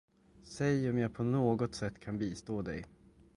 Säg 0.43 0.89
om 0.89 0.97
jag 0.97 1.13
på 1.13 1.23
något 1.23 1.75
sätt 1.75 1.99
kan 1.99 2.17
bistå 2.17 2.61
dig! 2.61 2.85